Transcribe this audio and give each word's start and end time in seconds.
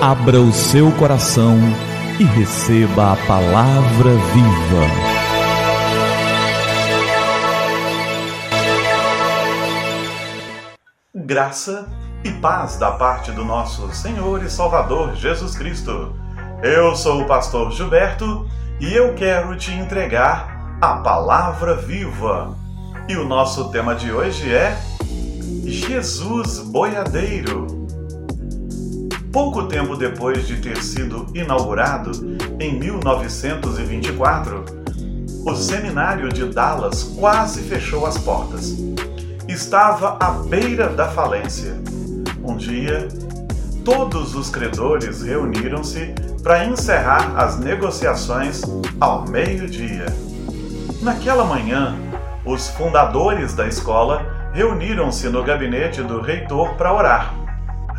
Abra 0.00 0.40
o 0.40 0.50
seu 0.50 0.90
coração 0.92 1.58
e 2.18 2.24
receba 2.24 3.12
a 3.12 3.16
palavra 3.26 4.12
viva. 4.32 4.86
Graça 11.14 11.86
e 12.24 12.32
paz 12.32 12.78
da 12.78 12.92
parte 12.92 13.30
do 13.32 13.44
nosso 13.44 13.94
Senhor 13.94 14.42
e 14.42 14.48
Salvador 14.48 15.14
Jesus 15.16 15.54
Cristo. 15.54 16.16
Eu 16.62 16.96
sou 16.96 17.20
o 17.20 17.26
pastor 17.26 17.70
Gilberto 17.70 18.48
e 18.80 18.94
eu 18.94 19.14
quero 19.14 19.54
te 19.54 19.70
entregar 19.70 20.78
a 20.80 20.94
palavra 20.96 21.76
viva. 21.76 22.56
E 23.06 23.16
o 23.16 23.28
nosso 23.28 23.70
tema 23.70 23.94
de 23.94 24.10
hoje 24.10 24.50
é 24.50 24.80
Jesus 25.66 26.60
Boiadeiro. 26.60 27.79
Pouco 29.32 29.68
tempo 29.68 29.96
depois 29.96 30.44
de 30.48 30.56
ter 30.56 30.82
sido 30.82 31.26
inaugurado, 31.32 32.10
em 32.58 32.80
1924, 32.80 34.64
o 35.46 35.54
seminário 35.54 36.28
de 36.30 36.46
Dallas 36.46 37.04
quase 37.04 37.62
fechou 37.62 38.06
as 38.06 38.18
portas. 38.18 38.76
Estava 39.46 40.16
à 40.18 40.32
beira 40.32 40.88
da 40.88 41.08
falência. 41.08 41.80
Um 42.42 42.56
dia, 42.56 43.06
todos 43.84 44.34
os 44.34 44.50
credores 44.50 45.22
reuniram-se 45.22 46.12
para 46.42 46.64
encerrar 46.64 47.32
as 47.36 47.56
negociações 47.56 48.62
ao 49.00 49.28
meio-dia. 49.28 50.06
Naquela 51.02 51.44
manhã, 51.44 51.94
os 52.44 52.66
fundadores 52.70 53.54
da 53.54 53.68
escola 53.68 54.50
reuniram-se 54.52 55.28
no 55.28 55.44
gabinete 55.44 56.02
do 56.02 56.20
reitor 56.20 56.74
para 56.74 56.92
orar. 56.92 57.49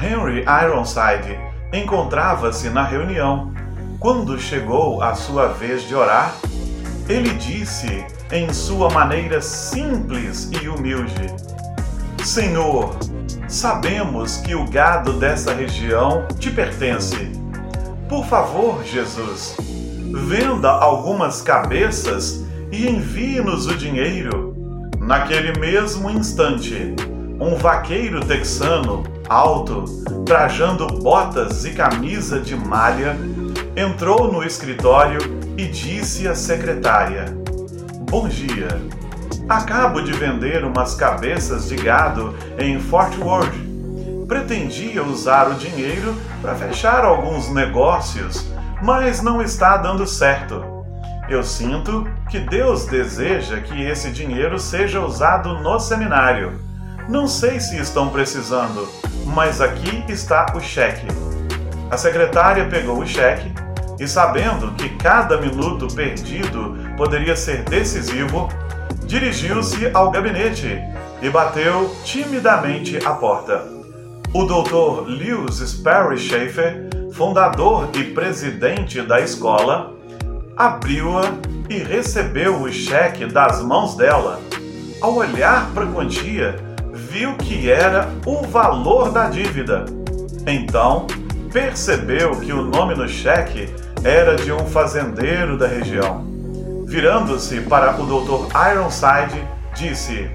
Henry 0.00 0.44
Ironside 0.46 1.38
encontrava-se 1.72 2.70
na 2.70 2.84
reunião. 2.84 3.52
Quando 3.98 4.38
chegou 4.38 5.02
a 5.02 5.14
sua 5.14 5.48
vez 5.48 5.82
de 5.82 5.94
orar, 5.94 6.34
ele 7.08 7.30
disse 7.30 8.06
em 8.30 8.52
sua 8.52 8.90
maneira 8.90 9.40
simples 9.40 10.50
e 10.62 10.68
humilde: 10.68 11.34
Senhor, 12.22 12.96
sabemos 13.48 14.36
que 14.36 14.54
o 14.54 14.64
gado 14.70 15.14
dessa 15.14 15.52
região 15.52 16.26
te 16.38 16.50
pertence. 16.50 17.32
Por 18.08 18.24
favor, 18.26 18.84
Jesus, 18.84 19.56
venda 20.28 20.70
algumas 20.70 21.42
cabeças 21.42 22.44
e 22.70 22.88
envie-nos 22.88 23.66
o 23.66 23.76
dinheiro. 23.76 24.54
Naquele 25.00 25.58
mesmo 25.58 26.08
instante, 26.08 26.94
um 27.40 27.56
vaqueiro 27.56 28.24
texano, 28.24 29.02
alto, 29.28 29.84
trajando 30.24 30.86
botas 30.86 31.64
e 31.64 31.72
camisa 31.72 32.40
de 32.40 32.56
malha, 32.56 33.16
entrou 33.76 34.32
no 34.32 34.42
escritório 34.42 35.18
e 35.56 35.66
disse 35.66 36.26
à 36.26 36.34
secretária: 36.34 37.26
Bom 38.10 38.28
dia. 38.28 38.68
Acabo 39.48 40.02
de 40.02 40.12
vender 40.12 40.64
umas 40.64 40.94
cabeças 40.94 41.68
de 41.68 41.76
gado 41.76 42.34
em 42.58 42.78
Fort 42.78 43.16
Worth. 43.18 43.54
Pretendia 44.26 45.02
usar 45.02 45.50
o 45.50 45.54
dinheiro 45.54 46.14
para 46.42 46.54
fechar 46.54 47.02
alguns 47.02 47.48
negócios, 47.48 48.46
mas 48.82 49.22
não 49.22 49.40
está 49.40 49.78
dando 49.78 50.06
certo. 50.06 50.62
Eu 51.30 51.42
sinto 51.42 52.06
que 52.30 52.38
Deus 52.38 52.86
deseja 52.86 53.60
que 53.60 53.82
esse 53.82 54.10
dinheiro 54.10 54.58
seja 54.58 55.00
usado 55.00 55.54
no 55.60 55.78
seminário 55.80 56.67
não 57.08 57.26
sei 57.26 57.58
se 57.58 57.78
estão 57.78 58.10
precisando, 58.10 58.86
mas 59.24 59.62
aqui 59.62 60.04
está 60.08 60.52
o 60.54 60.60
cheque. 60.60 61.06
A 61.90 61.96
secretária 61.96 62.66
pegou 62.66 62.98
o 62.98 63.06
cheque 63.06 63.50
e, 63.98 64.06
sabendo 64.06 64.72
que 64.72 64.90
cada 64.90 65.40
minuto 65.40 65.88
perdido 65.94 66.76
poderia 66.98 67.34
ser 67.34 67.62
decisivo, 67.62 68.50
dirigiu-se 69.06 69.90
ao 69.94 70.10
gabinete 70.10 70.78
e 71.22 71.30
bateu 71.30 71.96
timidamente 72.04 72.98
à 73.06 73.14
porta. 73.14 73.64
O 74.34 74.44
Dr. 74.44 75.08
Lewis 75.08 75.56
Sperry 75.60 76.18
Schaefer, 76.18 76.90
fundador 77.14 77.88
e 77.94 78.04
presidente 78.04 79.00
da 79.00 79.18
escola, 79.18 79.94
abriu-a 80.54 81.22
e 81.70 81.78
recebeu 81.78 82.60
o 82.60 82.70
cheque 82.70 83.24
das 83.24 83.62
mãos 83.62 83.96
dela. 83.96 84.38
Ao 85.00 85.14
olhar 85.14 85.70
para 85.72 85.84
a 85.84 85.86
quantia, 85.86 86.67
viu 86.98 87.36
que 87.36 87.70
era 87.70 88.08
o 88.26 88.42
valor 88.42 89.12
da 89.12 89.28
dívida. 89.28 89.84
Então, 90.46 91.06
percebeu 91.52 92.32
que 92.40 92.52
o 92.52 92.62
nome 92.62 92.94
no 92.94 93.08
cheque 93.08 93.72
era 94.02 94.36
de 94.36 94.52
um 94.52 94.66
fazendeiro 94.66 95.56
da 95.56 95.66
região. 95.66 96.26
Virando-se 96.86 97.60
para 97.62 97.94
o 98.00 98.06
Dr. 98.06 98.48
Ironside, 98.72 99.46
disse: 99.74 100.30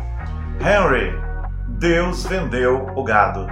Henry, 0.59 1.13
Deus 1.67 2.25
vendeu 2.25 2.87
o 2.95 3.03
gado. 3.03 3.47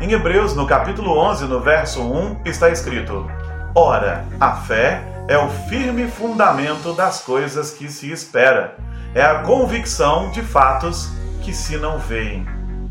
Em 0.00 0.12
Hebreus, 0.12 0.54
no 0.54 0.66
capítulo 0.66 1.16
11, 1.18 1.44
no 1.44 1.60
verso 1.60 2.02
1, 2.02 2.42
está 2.44 2.70
escrito: 2.70 3.30
Ora, 3.74 4.24
a 4.40 4.52
fé 4.52 5.02
é 5.28 5.36
o 5.36 5.48
firme 5.68 6.08
fundamento 6.08 6.92
das 6.94 7.20
coisas 7.20 7.70
que 7.70 7.88
se 7.88 8.10
espera, 8.10 8.76
é 9.14 9.22
a 9.22 9.40
convicção 9.40 10.30
de 10.30 10.42
fatos 10.42 11.10
que 11.42 11.52
se 11.52 11.76
não 11.76 11.98
veem. 11.98 12.46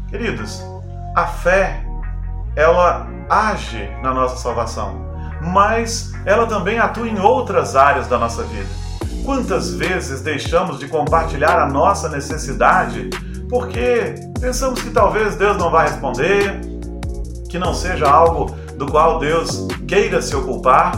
Queridos, 0.10 0.62
a 1.16 1.26
fé, 1.26 1.84
ela 2.56 3.08
age 3.30 3.90
na 4.04 4.14
nossa 4.14 4.36
salvação, 4.38 5.06
mas 5.42 6.12
ela 6.26 6.46
também 6.46 6.78
atua 6.78 7.08
em 7.08 7.20
outras 7.20 7.76
áreas 7.76 8.08
da 8.08 8.18
nossa 8.18 8.44
vida. 8.44 8.70
Quantas 9.24 9.74
vezes 9.74 10.22
deixamos 10.22 10.80
de 10.80 10.88
compartilhar 10.88 11.60
a 11.60 11.68
nossa 11.68 12.10
necessidade 12.10 13.10
porque 13.50 14.16
pensamos 14.40 14.82
que 14.82 14.90
talvez 14.90 15.36
Deus 15.36 15.58
não 15.58 15.70
vai 15.70 15.88
responder, 15.88 16.62
que 17.50 17.60
não 17.60 17.74
seja 17.74 18.10
algo 18.10 18.56
do 18.78 18.86
qual 18.86 19.20
Deus 19.20 19.68
queira 19.88 20.22
se 20.22 20.36
ocupar, 20.36 20.94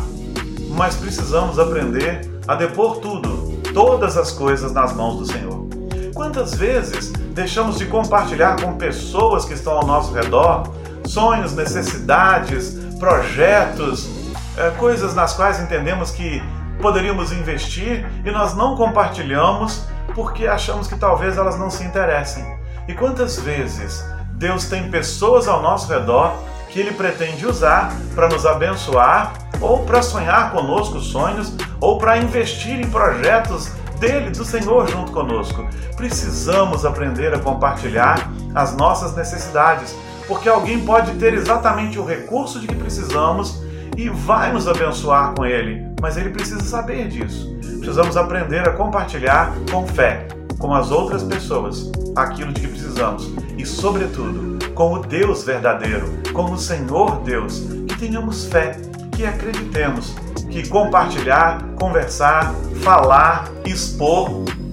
mas 0.69 0.95
precisamos 0.95 1.57
aprender 1.57 2.21
a 2.47 2.55
depor 2.55 2.97
tudo, 2.97 3.59
todas 3.73 4.17
as 4.17 4.31
coisas 4.31 4.71
nas 4.71 4.93
mãos 4.93 5.17
do 5.17 5.25
Senhor. 5.25 5.67
Quantas 6.13 6.53
vezes 6.53 7.11
deixamos 7.33 7.77
de 7.77 7.85
compartilhar 7.87 8.61
com 8.61 8.77
pessoas 8.77 9.43
que 9.43 9.53
estão 9.53 9.73
ao 9.73 9.85
nosso 9.85 10.13
redor 10.13 10.71
sonhos, 11.05 11.53
necessidades, 11.53 12.77
projetos, 12.99 14.09
é, 14.55 14.69
coisas 14.71 15.13
nas 15.13 15.33
quais 15.33 15.59
entendemos 15.59 16.11
que 16.11 16.41
poderíamos 16.81 17.31
investir 17.31 18.05
e 18.23 18.31
nós 18.31 18.55
não 18.55 18.75
compartilhamos 18.75 19.83
porque 20.15 20.47
achamos 20.47 20.87
que 20.87 20.95
talvez 20.95 21.37
elas 21.37 21.57
não 21.57 21.69
se 21.69 21.83
interessem. 21.83 22.45
E 22.87 22.93
quantas 22.93 23.39
vezes 23.39 24.05
Deus 24.33 24.65
tem 24.65 24.89
pessoas 24.89 25.47
ao 25.47 25.61
nosso 25.61 25.91
redor 25.91 26.35
que 26.69 26.79
Ele 26.79 26.91
pretende 26.91 27.45
usar 27.45 27.93
para 28.15 28.27
nos 28.27 28.45
abençoar, 28.45 29.33
ou 29.61 29.85
para 29.85 30.01
sonhar 30.01 30.51
conosco 30.51 30.99
sonhos, 30.99 31.53
ou 31.79 31.97
para 31.97 32.17
investir 32.17 32.79
em 32.79 32.89
projetos 32.89 33.71
dele, 34.03 34.31
do 34.31 34.43
Senhor 34.43 34.85
junto 34.89 35.13
conosco. 35.13 35.65
Precisamos 35.95 36.85
aprender 36.85 37.33
a 37.33 37.39
compartilhar 37.39 38.29
as 38.53 38.75
nossas 38.75 39.15
necessidades, 39.15 39.95
porque 40.27 40.49
alguém 40.49 40.85
pode 40.85 41.13
ter 41.13 41.33
exatamente 41.33 41.97
o 41.97 42.05
recurso 42.05 42.59
de 42.59 42.67
que 42.67 42.75
precisamos 42.75 43.63
e 43.95 44.09
vai 44.09 44.51
nos 44.51 44.67
abençoar 44.67 45.33
com 45.33 45.45
ele, 45.45 45.85
mas 46.01 46.17
ele 46.17 46.31
precisa 46.31 46.61
saber 46.63 47.07
disso. 47.07 47.55
Precisamos 47.79 48.17
aprender 48.17 48.67
a 48.67 48.73
compartilhar 48.73 49.53
com 49.71 49.87
fé 49.87 50.27
com 50.59 50.73
as 50.73 50.91
outras 50.91 51.23
pessoas 51.23 51.91
aquilo 52.15 52.53
de 52.53 52.61
que 52.61 52.67
precisamos 52.67 53.33
e, 53.57 53.65
sobretudo, 53.65 54.59
com 54.73 54.93
o 54.93 54.99
Deus 54.99 55.43
verdadeiro, 55.43 56.07
com 56.33 56.51
o 56.51 56.57
Senhor 56.57 57.21
Deus, 57.21 57.63
que 57.87 57.97
tenhamos 57.97 58.45
fé, 58.45 58.77
que 59.11 59.25
acreditemos 59.25 60.15
que 60.53 60.69
compartilhar, 60.69 61.63
conversar, 61.79 62.53
falar, 62.83 63.49
expor 63.65 64.29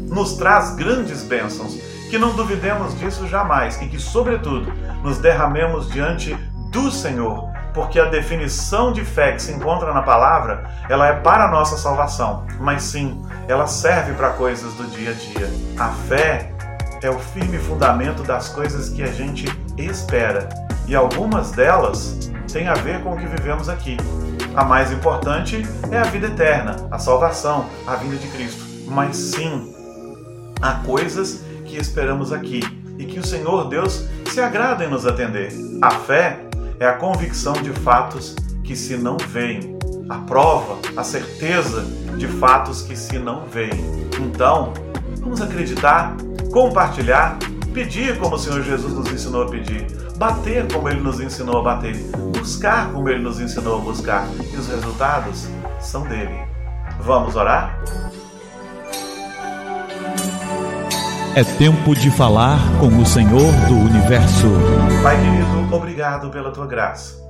nos 0.09 0.35
traz 0.35 0.75
grandes 0.75 1.23
bênçãos. 1.23 1.75
Que 2.11 2.19
não 2.19 2.35
duvidemos 2.35 2.99
disso 2.99 3.27
jamais 3.27 3.81
e 3.81 3.87
que, 3.87 3.99
sobretudo, 3.99 4.71
nos 5.03 5.19
derramemos 5.19 5.89
diante 5.89 6.37
do 6.71 6.91
Senhor, 6.91 7.49
porque 7.73 7.99
a 7.99 8.05
definição 8.05 8.93
de 8.93 9.05
fé 9.05 9.33
que 9.33 9.41
se 9.41 9.53
encontra 9.53 9.95
na 9.95 10.03
palavra, 10.03 10.69
ela 10.89 11.07
é 11.07 11.15
para 11.15 11.45
a 11.45 11.51
nossa 11.51 11.79
salvação, 11.79 12.45
mas 12.59 12.83
sim, 12.83 13.23
ela 13.49 13.67
serve 13.67 14.13
para 14.13 14.31
coisas 14.31 14.75
do 14.75 14.85
dia 14.89 15.11
a 15.11 15.15
dia. 15.15 15.51
A 15.79 15.89
fé 16.09 16.53
é 17.01 17.09
o 17.09 17.19
firme 17.19 17.59
fundamento 17.59 18.23
das 18.25 18.49
coisas 18.49 18.89
que 18.89 19.03
a 19.03 19.11
gente 19.11 19.47
espera, 19.79 20.49
e 20.87 20.95
algumas 20.95 21.53
delas 21.53 22.31
têm 22.53 22.69
a 22.69 22.75
ver 22.75 23.03
com 23.03 23.13
o 23.13 23.17
que 23.17 23.27
vivemos 23.27 23.69
aqui. 23.69 23.97
A 24.55 24.65
mais 24.65 24.91
importante 24.91 25.65
é 25.91 25.99
a 25.99 26.03
vida 26.05 26.27
eterna, 26.27 26.77
a 26.91 26.99
salvação, 26.99 27.67
a 27.87 27.95
vinda 27.95 28.17
de 28.17 28.27
Cristo. 28.29 28.63
Mas 28.87 29.17
sim, 29.17 29.73
há 30.61 30.75
coisas 30.85 31.45
que 31.65 31.77
esperamos 31.77 32.33
aqui 32.33 32.61
e 32.99 33.05
que 33.05 33.21
o 33.21 33.27
Senhor 33.27 33.69
Deus 33.69 34.07
se 34.27 34.41
agrada 34.41 34.85
em 34.85 34.91
nos 34.91 35.07
atender. 35.07 35.53
A 35.81 35.91
fé 35.91 36.41
é 36.81 36.87
a 36.87 36.95
convicção 36.95 37.53
de 37.53 37.71
fatos 37.71 38.35
que 38.65 38.75
se 38.75 38.97
não 38.97 39.17
veem, 39.17 39.79
a 40.09 40.19
prova, 40.19 40.79
a 40.97 41.05
certeza 41.05 41.85
de 42.17 42.27
fatos 42.27 42.83
que 42.83 42.97
se 42.97 43.19
não 43.19 43.47
veem. 43.47 44.09
Então, 44.21 44.75
vamos 45.21 45.41
acreditar, 45.41 46.17
compartilhar, 46.53 47.39
pedir 47.71 48.19
como 48.19 48.37
o 48.37 48.39
Senhor 48.39 48.63
Jesus 48.63 48.93
nos 48.93 49.11
ensinou 49.11 49.43
a 49.43 49.49
pedir, 49.49 49.87
bater 50.17 50.71
como 50.73 50.89
ele 50.89 51.01
nos 51.01 51.21
ensinou 51.21 51.59
a 51.59 51.63
bater, 51.63 51.97
buscar 52.33 52.91
como 52.93 53.09
ele 53.09 53.23
nos 53.23 53.41
ensinou 53.41 53.79
a 53.79 53.81
buscar, 53.81 54.29
e 54.53 54.57
os 54.57 54.69
resultados 54.69 55.49
são 55.81 56.03
dele. 56.03 56.39
Vamos 57.01 57.37
orar? 57.37 57.81
É 61.35 61.45
tempo 61.45 61.95
de 61.95 62.11
falar 62.11 62.59
com 62.81 62.89
o 62.89 63.07
Senhor 63.07 63.53
do 63.69 63.75
Universo. 63.75 64.49
Pai 65.03 65.17
querido, 65.17 65.75
obrigado 65.75 66.29
pela 66.31 66.51
tua 66.51 66.67
graça. 66.67 67.21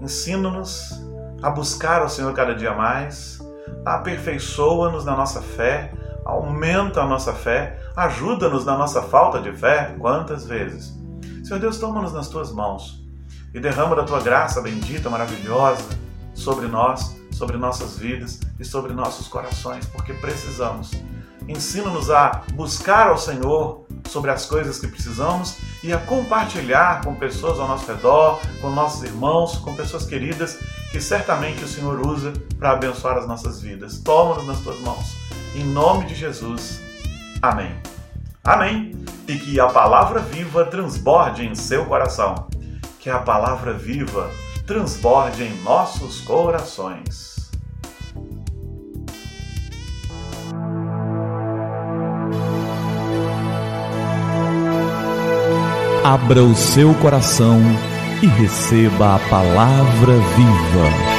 Ensina-nos 0.00 1.02
a 1.42 1.48
buscar 1.48 2.04
o 2.04 2.08
Senhor 2.08 2.32
cada 2.34 2.54
dia 2.54 2.74
mais, 2.74 3.40
aperfeiçoa-nos 3.84 5.04
na 5.06 5.16
nossa 5.16 5.40
fé, 5.40 5.90
aumenta 6.26 7.02
a 7.02 7.06
nossa 7.06 7.32
fé, 7.32 7.80
ajuda-nos 7.96 8.64
na 8.64 8.76
nossa 8.76 9.02
falta 9.02 9.40
de 9.40 9.52
fé, 9.52 9.94
quantas 9.98 10.44
vezes. 10.44 10.94
Senhor 11.44 11.60
Deus, 11.60 11.78
toma-nos 11.78 12.12
nas 12.12 12.28
tuas 12.28 12.52
mãos 12.52 13.02
e 13.54 13.60
derrama 13.60 13.96
da 13.96 14.04
tua 14.04 14.20
graça 14.20 14.60
bendita, 14.60 15.08
maravilhosa, 15.08 15.84
sobre 16.34 16.66
nós, 16.66 17.16
sobre 17.30 17.56
nossas 17.56 17.98
vidas 17.98 18.40
e 18.58 18.64
sobre 18.64 18.92
nossos 18.92 19.28
corações, 19.28 19.86
porque 19.86 20.12
precisamos 20.14 20.90
Ensina-nos 21.48 22.10
a 22.10 22.42
buscar 22.54 23.08
ao 23.08 23.18
Senhor 23.18 23.86
sobre 24.08 24.30
as 24.30 24.46
coisas 24.46 24.78
que 24.78 24.88
precisamos 24.88 25.56
e 25.82 25.92
a 25.92 25.98
compartilhar 25.98 27.04
com 27.04 27.14
pessoas 27.14 27.60
ao 27.60 27.68
nosso 27.68 27.86
redor, 27.86 28.40
com 28.60 28.70
nossos 28.70 29.04
irmãos, 29.04 29.56
com 29.58 29.74
pessoas 29.74 30.04
queridas 30.04 30.58
que 30.90 31.00
certamente 31.00 31.62
o 31.62 31.68
Senhor 31.68 32.04
usa 32.04 32.32
para 32.58 32.72
abençoar 32.72 33.16
as 33.16 33.28
nossas 33.28 33.60
vidas. 33.60 33.98
Toma-nos 33.98 34.46
nas 34.46 34.60
tuas 34.60 34.80
mãos. 34.80 35.14
Em 35.56 35.64
nome 35.64 36.04
de 36.04 36.14
Jesus. 36.14 36.82
Amém. 37.40 37.74
Amém. 38.44 38.92
E 39.26 39.38
que 39.38 39.58
a 39.58 39.66
palavra 39.68 40.20
viva 40.20 40.66
transborde 40.66 41.46
em 41.46 41.54
seu 41.54 41.86
coração. 41.86 42.46
Que 43.00 43.08
a 43.08 43.20
palavra 43.20 43.72
viva 43.72 44.30
transborde 44.66 45.44
em 45.44 45.62
nossos 45.62 46.20
corações. 46.20 47.50
Abra 56.04 56.42
o 56.42 56.54
seu 56.54 56.94
coração 56.96 57.58
e 58.22 58.26
receba 58.26 59.14
a 59.14 59.18
palavra 59.30 60.12
viva. 60.12 61.15